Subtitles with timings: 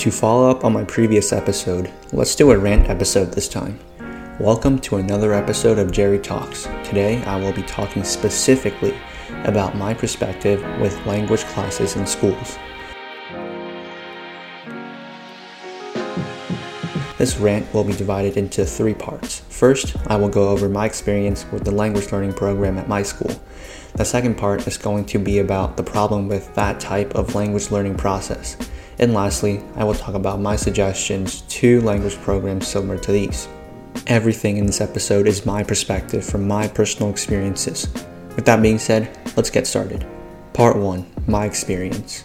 [0.00, 3.78] To follow up on my previous episode, let's do a rant episode this time.
[4.40, 6.62] Welcome to another episode of Jerry Talks.
[6.82, 8.98] Today I will be talking specifically
[9.44, 12.56] about my perspective with language classes in schools.
[17.18, 19.40] This rant will be divided into three parts.
[19.50, 23.38] First, I will go over my experience with the language learning program at my school.
[23.96, 27.70] The second part is going to be about the problem with that type of language
[27.70, 28.56] learning process.
[29.00, 33.48] And lastly, I will talk about my suggestions to language programs similar to these.
[34.06, 37.88] Everything in this episode is my perspective from my personal experiences.
[38.36, 40.06] With that being said, let's get started.
[40.52, 42.24] Part 1 My experience.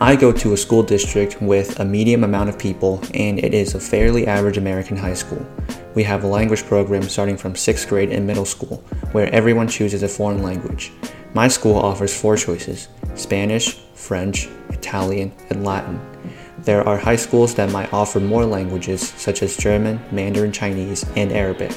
[0.00, 3.74] I go to a school district with a medium amount of people, and it is
[3.74, 5.46] a fairly average American high school.
[5.94, 8.82] We have a language program starting from 6th grade and middle school,
[9.12, 10.90] where everyone chooses a foreign language.
[11.34, 14.48] My school offers four choices Spanish, French,
[14.88, 16.00] Italian, and Latin.
[16.60, 21.30] There are high schools that might offer more languages, such as German, Mandarin Chinese, and
[21.30, 21.76] Arabic.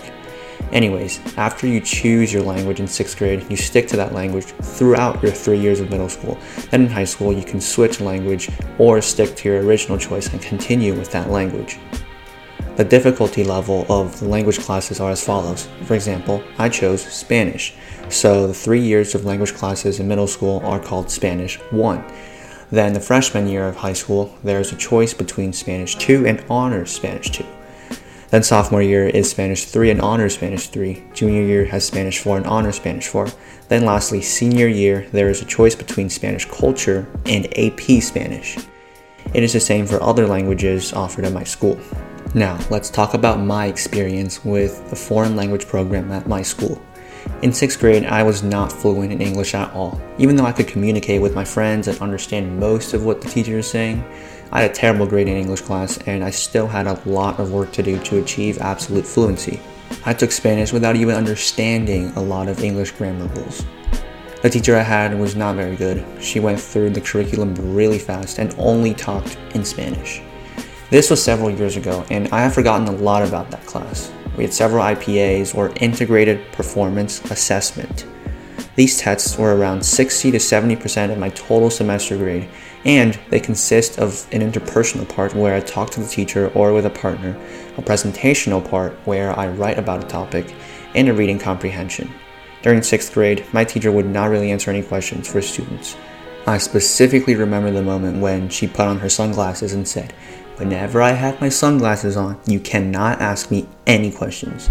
[0.72, 5.22] Anyways, after you choose your language in sixth grade, you stick to that language throughout
[5.22, 6.38] your three years of middle school.
[6.70, 10.42] Then in high school, you can switch language or stick to your original choice and
[10.42, 11.80] continue with that language.
[12.78, 15.68] The difficulty level of the language classes are as follows.
[15.84, 17.74] For example, I chose Spanish.
[18.08, 22.31] So the three years of language classes in middle school are called Spanish 1.
[22.72, 26.92] Then the freshman year of high school, there's a choice between Spanish 2 and Honors
[26.92, 27.46] Spanish 2.
[28.30, 31.04] Then sophomore year is Spanish 3 and Honors Spanish 3.
[31.14, 33.28] Junior year has Spanish 4 and Honors Spanish 4.
[33.68, 38.58] Then lastly, senior year, there is a choice between Spanish Culture and AP Spanish.
[39.34, 41.78] It is the same for other languages offered at my school.
[42.34, 46.82] Now, let's talk about my experience with the foreign language program at my school.
[47.42, 50.02] In sixth grade, I was not fluent in English at all.
[50.18, 53.58] Even though I could communicate with my friends and understand most of what the teacher
[53.58, 54.04] is saying,
[54.52, 57.52] I had a terrible grade in English class and I still had a lot of
[57.52, 59.60] work to do to achieve absolute fluency.
[60.06, 63.66] I took Spanish without even understanding a lot of English grammar rules.
[64.42, 66.04] The teacher I had was not very good.
[66.20, 70.22] She went through the curriculum really fast and only talked in Spanish.
[70.90, 74.12] This was several years ago, and I have forgotten a lot about that class.
[74.38, 78.06] We had several IPAs, or Integrated Performance Assessment.
[78.76, 82.48] These tests were around 60 to 70% of my total semester grade,
[82.86, 86.86] and they consist of an interpersonal part where I talk to the teacher or with
[86.86, 87.38] a partner,
[87.78, 90.56] a presentational part where I write about a topic,
[90.96, 92.10] and a reading comprehension.
[92.62, 95.98] During sixth grade, my teacher would not really answer any questions for students.
[96.48, 100.14] I specifically remember the moment when she put on her sunglasses and said,
[100.58, 104.70] Whenever I have my sunglasses on, you cannot ask me any questions.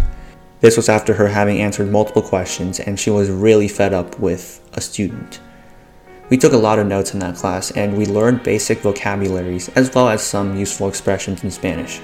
[0.61, 4.61] This was after her having answered multiple questions, and she was really fed up with
[4.75, 5.41] a student.
[6.29, 9.93] We took a lot of notes in that class, and we learned basic vocabularies as
[9.95, 12.01] well as some useful expressions in Spanish.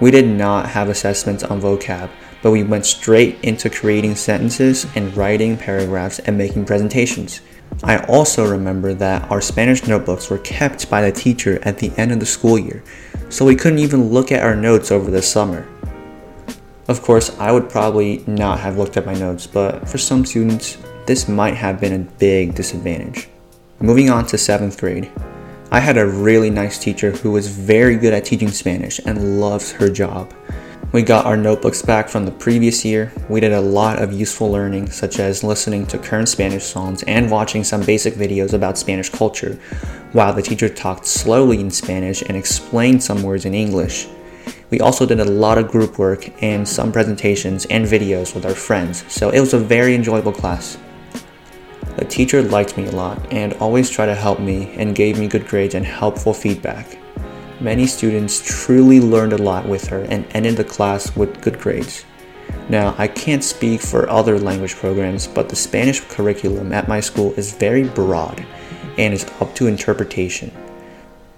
[0.00, 2.10] We did not have assessments on vocab,
[2.42, 7.40] but we went straight into creating sentences and writing paragraphs and making presentations.
[7.82, 12.12] I also remember that our Spanish notebooks were kept by the teacher at the end
[12.12, 12.82] of the school year,
[13.28, 15.66] so we couldn't even look at our notes over the summer.
[16.88, 20.78] Of course, I would probably not have looked at my notes, but for some students,
[21.06, 23.28] this might have been a big disadvantage.
[23.80, 25.10] Moving on to 7th grade,
[25.70, 29.70] I had a really nice teacher who was very good at teaching Spanish and loves
[29.72, 30.32] her job.
[30.90, 33.12] We got our notebooks back from the previous year.
[33.28, 37.30] We did a lot of useful learning, such as listening to current Spanish songs and
[37.30, 39.58] watching some basic videos about Spanish culture,
[40.12, 44.08] while the teacher talked slowly in Spanish and explained some words in English.
[44.70, 48.54] We also did a lot of group work and some presentations and videos with our
[48.54, 50.78] friends, so it was a very enjoyable class.
[51.96, 55.26] The teacher liked me a lot and always tried to help me and gave me
[55.26, 56.97] good grades and helpful feedback.
[57.60, 62.04] Many students truly learned a lot with her and ended the class with good grades.
[62.68, 67.32] Now, I can't speak for other language programs, but the Spanish curriculum at my school
[67.32, 68.46] is very broad
[68.96, 70.52] and is up to interpretation.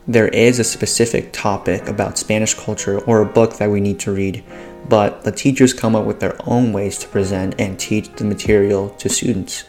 [0.06, 4.12] There is a specific topic about Spanish culture or a book that we need to
[4.12, 4.44] read,
[4.90, 8.90] but the teachers come up with their own ways to present and teach the material
[8.90, 9.64] to students.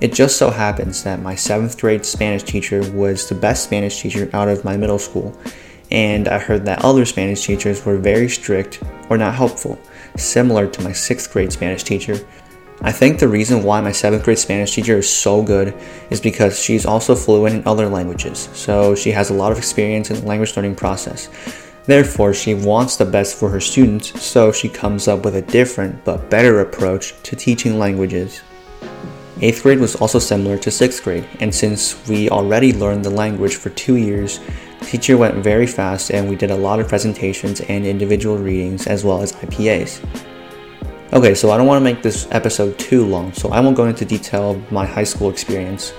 [0.00, 4.30] It just so happens that my seventh grade Spanish teacher was the best Spanish teacher
[4.32, 5.36] out of my middle school,
[5.90, 9.78] and I heard that other Spanish teachers were very strict or not helpful,
[10.16, 12.18] similar to my sixth grade Spanish teacher.
[12.82, 15.74] I think the reason why my seventh grade Spanish teacher is so good
[16.08, 20.10] is because she's also fluent in other languages, so she has a lot of experience
[20.10, 21.28] in the language learning process.
[21.84, 26.04] Therefore, she wants the best for her students, so she comes up with a different
[26.04, 28.40] but better approach to teaching languages.
[29.40, 33.56] 8th grade was also similar to 6th grade, and since we already learned the language
[33.56, 34.38] for two years,
[34.82, 39.04] teacher went very fast and we did a lot of presentations and individual readings as
[39.04, 40.04] well as IPAs.
[41.12, 43.86] Okay, so I don't want to make this episode too long, so I won't go
[43.86, 45.92] into detail of my high school experience.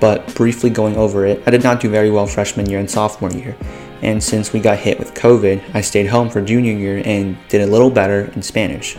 [0.00, 3.30] But briefly going over it, I did not do very well freshman year and sophomore
[3.30, 3.56] year.
[4.02, 7.62] And since we got hit with COVID, I stayed home for junior year and did
[7.62, 8.96] a little better in Spanish.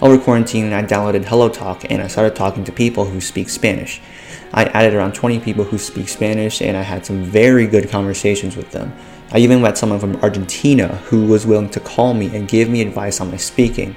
[0.00, 4.00] Over quarantine, I downloaded HelloTalk and I started talking to people who speak Spanish.
[4.52, 8.56] I added around 20 people who speak Spanish and I had some very good conversations
[8.56, 8.92] with them.
[9.32, 12.82] I even met someone from Argentina who was willing to call me and give me
[12.82, 13.96] advice on my speaking.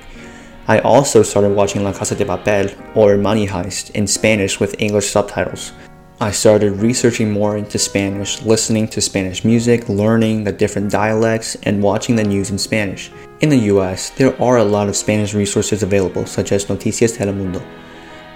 [0.67, 5.09] I also started watching La Casa de Papel or Money Heist in Spanish with English
[5.09, 5.73] subtitles.
[6.21, 11.83] I started researching more into Spanish, listening to Spanish music, learning the different dialects, and
[11.83, 13.11] watching the news in Spanish.
[13.41, 17.61] In the US, there are a lot of Spanish resources available, such as Noticias Telemundo.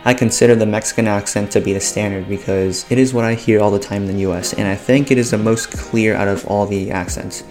[0.06, 3.60] I consider the Mexican accent to be the standard because it is what I hear
[3.60, 6.30] all the time in the US, and I think it is the most clear out
[6.30, 7.44] of all the accents.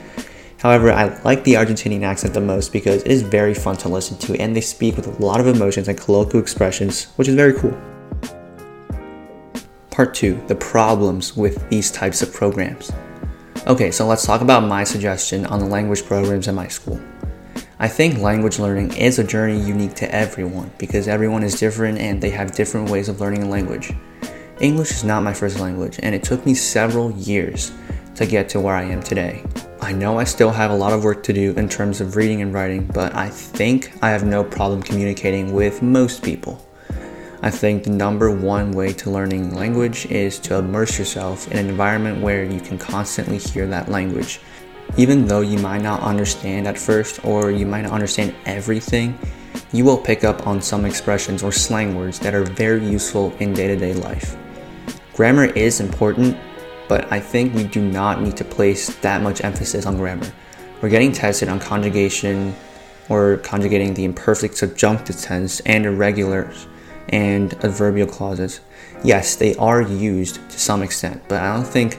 [0.59, 4.17] However, I like the Argentinian accent the most because it is very fun to listen
[4.19, 7.53] to and they speak with a lot of emotions and colloquial expressions, which is very
[7.53, 7.79] cool.
[9.91, 12.91] Part 2 The problems with these types of programs.
[13.67, 16.99] Okay, so let's talk about my suggestion on the language programs at my school.
[17.81, 22.21] I think language learning is a journey unique to everyone because everyone is different and
[22.21, 23.93] they have different ways of learning a language.
[24.61, 27.71] English is not my first language and it took me several years
[28.17, 29.45] to get to where I am today.
[29.81, 32.43] I know I still have a lot of work to do in terms of reading
[32.43, 36.61] and writing, but I think I have no problem communicating with most people.
[37.43, 41.69] I think the number one way to learning language is to immerse yourself in an
[41.69, 44.41] environment where you can constantly hear that language
[44.97, 49.19] even though you might not understand at first or you might not understand everything,
[49.73, 53.53] you will pick up on some expressions or slang words that are very useful in
[53.53, 54.37] day to day life.
[55.15, 56.37] Grammar is important,
[56.89, 60.33] but I think we do not need to place that much emphasis on grammar.
[60.81, 62.55] We're getting tested on conjugation
[63.09, 66.67] or conjugating the imperfect subjunctive tense and irregulars
[67.09, 68.61] and adverbial clauses.
[69.03, 71.99] Yes, they are used to some extent, but I don't think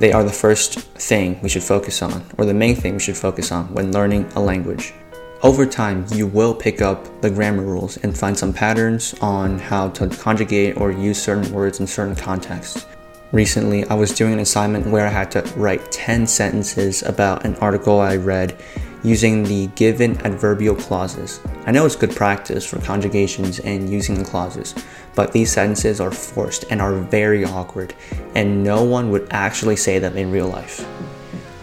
[0.00, 3.18] they are the first thing we should focus on, or the main thing we should
[3.18, 4.94] focus on when learning a language.
[5.42, 9.90] Over time, you will pick up the grammar rules and find some patterns on how
[9.90, 12.86] to conjugate or use certain words in certain contexts.
[13.32, 17.54] Recently, I was doing an assignment where I had to write 10 sentences about an
[17.56, 18.58] article I read
[19.02, 21.40] using the given adverbial clauses.
[21.66, 24.74] I know it's good practice for conjugations and using the clauses,
[25.14, 27.94] but these sentences are forced and are very awkward,
[28.34, 30.86] and no one would actually say them in real life.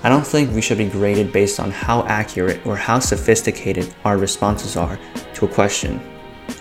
[0.04, 4.18] I don't think we should be graded based on how accurate or how sophisticated our
[4.18, 5.00] responses are
[5.34, 6.00] to a question,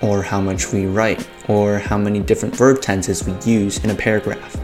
[0.03, 3.95] or how much we write, or how many different verb tenses we use in a
[3.95, 4.57] paragraph.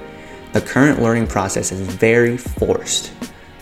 [0.53, 3.12] The current learning process is very forced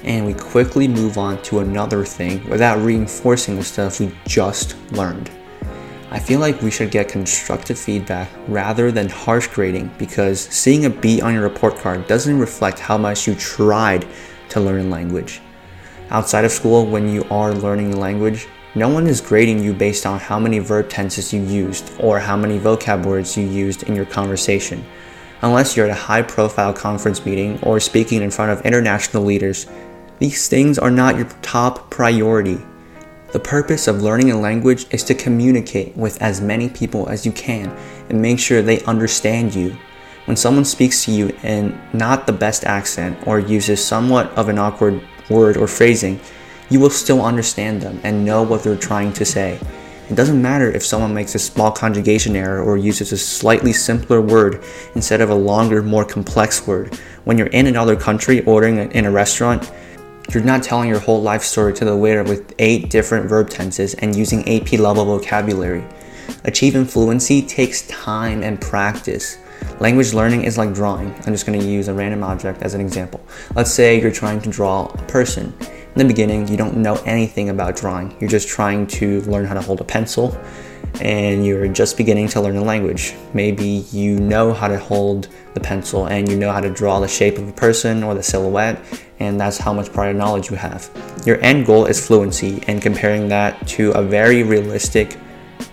[0.05, 5.31] and we quickly move on to another thing without reinforcing the stuff we just learned.
[6.13, 10.91] I feel like we should get constructive feedback rather than harsh grading because seeing a
[10.91, 14.07] B on your report card doesn't reflect how much you tried
[14.49, 15.41] to learn a language.
[16.11, 20.07] Outside of school, when you are learning a language, no one is grading you based
[20.07, 23.95] on how many verb tenses you used or how many vocab words you used in
[23.95, 24.85] your conversation.
[25.43, 29.67] Unless you're at a high profile conference meeting or speaking in front of international leaders,
[30.21, 32.61] these things are not your top priority.
[33.33, 37.33] The purpose of learning a language is to communicate with as many people as you
[37.33, 37.71] can
[38.11, 39.79] and make sure they understand you.
[40.27, 44.59] When someone speaks to you in not the best accent or uses somewhat of an
[44.59, 46.21] awkward word or phrasing,
[46.69, 49.59] you will still understand them and know what they're trying to say.
[50.11, 54.21] It doesn't matter if someone makes a small conjugation error or uses a slightly simpler
[54.21, 54.63] word
[54.95, 56.95] instead of a longer, more complex word.
[57.25, 59.71] When you're in another country ordering in a restaurant,
[60.33, 63.95] you're not telling your whole life story to the waiter with eight different verb tenses
[63.95, 65.85] and using AP level vocabulary.
[66.45, 69.39] Achieving fluency takes time and practice.
[69.81, 71.13] Language learning is like drawing.
[71.27, 73.21] I'm just going to use a random object as an example.
[73.55, 75.53] Let's say you're trying to draw a person.
[75.61, 78.17] In the beginning, you don't know anything about drawing.
[78.21, 80.39] You're just trying to learn how to hold a pencil
[81.01, 83.15] and you're just beginning to learn a language.
[83.35, 87.09] Maybe you know how to hold the pencil and you know how to draw the
[87.09, 88.83] shape of a person or the silhouette
[89.19, 90.91] and that's how much prior knowledge you have.
[91.27, 95.17] Your end goal is fluency and comparing that to a very realistic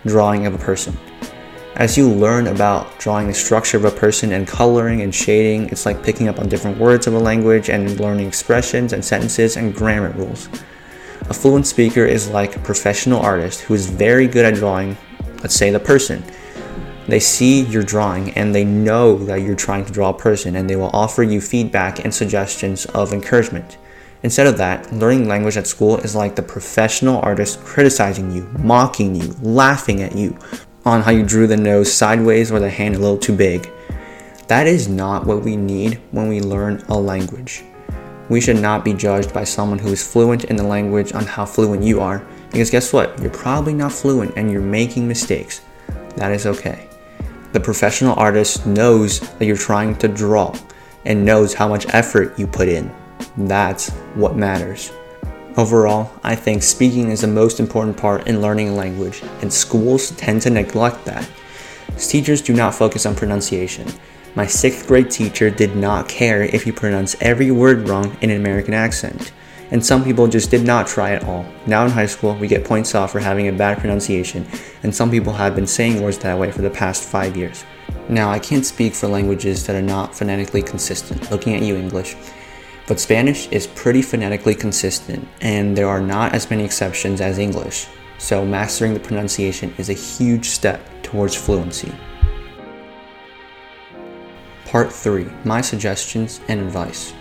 [0.05, 0.97] drawing of a person.
[1.75, 5.85] As you learn about drawing the structure of a person and coloring and shading, it's
[5.85, 9.75] like picking up on different words of a language and learning expressions and sentences and
[9.75, 10.49] grammar rules.
[11.29, 14.97] A fluent speaker is like a professional artist who is very good at drawing,
[15.41, 16.23] let's say the person,
[17.07, 20.69] they see your drawing and they know that you're trying to draw a person and
[20.69, 23.77] they will offer you feedback and suggestions of encouragement.
[24.23, 29.15] Instead of that, learning language at school is like the professional artist criticizing you, mocking
[29.15, 30.37] you, laughing at you
[30.85, 33.69] on how you drew the nose sideways or the hand a little too big.
[34.47, 37.63] That is not what we need when we learn a language.
[38.29, 41.45] We should not be judged by someone who is fluent in the language on how
[41.45, 43.17] fluent you are, because guess what?
[43.21, 45.61] You're probably not fluent and you're making mistakes.
[46.17, 46.89] That is okay.
[47.53, 50.53] The professional artist knows that you're trying to draw
[51.05, 52.93] and knows how much effort you put in.
[53.37, 54.91] That's what matters.
[55.55, 60.11] Overall, I think speaking is the most important part in learning a language, and schools
[60.11, 61.27] tend to neglect that.
[61.97, 63.87] Teachers do not focus on pronunciation.
[64.35, 68.37] My sixth grade teacher did not care if you pronounce every word wrong in an
[68.37, 69.31] American accent,
[69.71, 71.45] and some people just did not try at all.
[71.65, 74.47] Now in high school, we get points off for having a bad pronunciation,
[74.83, 77.65] and some people have been saying words that way for the past five years.
[78.09, 82.15] Now, I can't speak for languages that are not phonetically consistent, looking at you, English.
[82.87, 87.87] But Spanish is pretty phonetically consistent, and there are not as many exceptions as English,
[88.17, 91.93] so mastering the pronunciation is a huge step towards fluency.
[94.67, 97.13] Part 3 My suggestions and advice.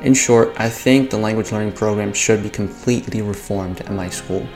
[0.00, 4.48] In short, I think the language learning program should be completely reformed at my school.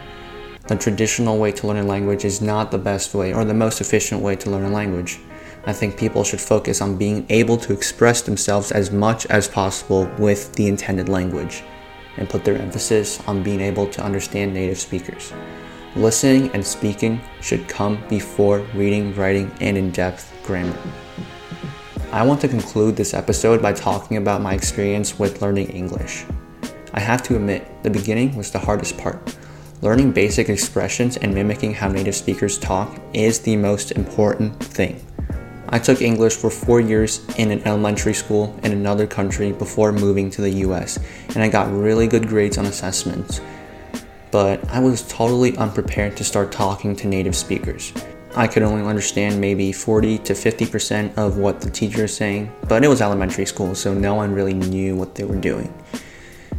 [0.69, 3.83] The traditional way to learn a language is not the best way or the most
[3.83, 5.21] efficient way to learn a language.
[5.67, 10.11] I think people should focus on being able to express themselves as much as possible
[10.19, 11.63] with the intended language
[12.17, 15.35] and put their emphasis on being able to understand native speakers.
[15.95, 20.79] Listening and speaking should come before reading, writing, and in depth grammar.
[22.11, 26.25] I want to conclude this episode by talking about my experience with learning English.
[26.95, 29.37] I have to admit, the beginning was the hardest part.
[29.83, 35.05] Learning basic expressions and mimicking how native speakers talk is the most important thing.
[35.69, 40.31] I took English for four years in an elementary school in another country before moving
[40.31, 40.99] to the US,
[41.35, 43.43] and I got really good grades on assessments.
[44.31, 47.93] But I was totally unprepared to start talking to native speakers.
[48.37, 52.85] I could only understand maybe 40 to 50% of what the teacher is saying, but
[52.85, 55.73] it was elementary school, so no one really knew what they were doing.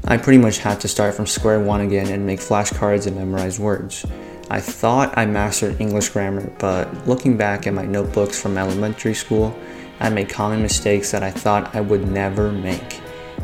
[0.06, 3.60] I pretty much had to start from square one again and make flashcards and memorize
[3.60, 4.06] words.
[4.50, 9.56] I thought I mastered English grammar, but looking back at my notebooks from elementary school,
[10.00, 13.00] I made common mistakes that I thought I would never make,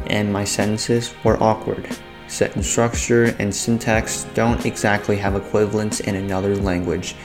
[0.07, 1.87] and my sentences were awkward.
[2.27, 7.15] Sentence structure and syntax don't exactly have equivalents in another language,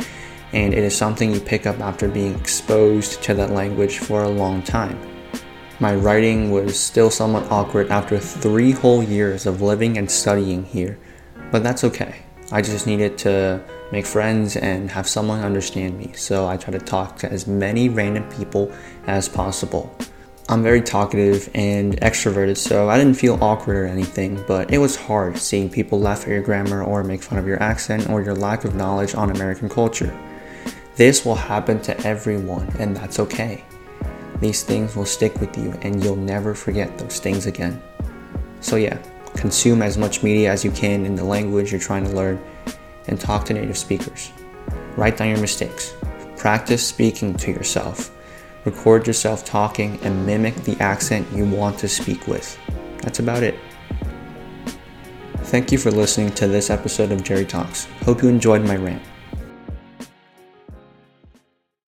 [0.52, 4.28] and it is something you pick up after being exposed to that language for a
[4.28, 4.98] long time.
[5.78, 10.98] My writing was still somewhat awkward after three whole years of living and studying here,
[11.50, 12.16] but that's okay.
[12.52, 16.80] I just needed to make friends and have someone understand me, so I try to
[16.80, 18.72] talk to as many random people
[19.06, 19.94] as possible.
[20.48, 24.96] I'm very talkative and extroverted, so I didn't feel awkward or anything, but it was
[24.96, 28.34] hard seeing people laugh at your grammar or make fun of your accent or your
[28.34, 30.12] lack of knowledge on American culture.
[30.96, 33.64] This will happen to everyone, and that's okay.
[34.40, 37.82] These things will stick with you, and you'll never forget those things again.
[38.60, 38.98] So, yeah,
[39.34, 42.42] Consume as much media as you can in the language you're trying to learn
[43.08, 44.32] and talk to native speakers.
[44.96, 45.94] Write down your mistakes.
[46.36, 48.14] Practice speaking to yourself.
[48.64, 52.58] Record yourself talking and mimic the accent you want to speak with.
[52.98, 53.58] That's about it.
[55.44, 57.86] Thank you for listening to this episode of Jerry Talks.
[58.04, 59.02] Hope you enjoyed my rant.